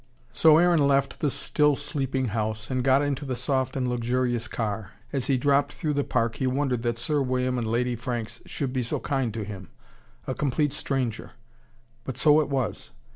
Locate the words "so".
0.33-0.57, 8.81-8.99, 12.17-12.41